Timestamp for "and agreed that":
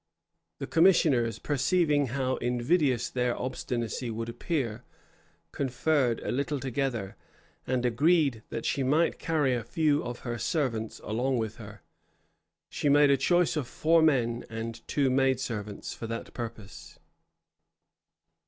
7.67-8.65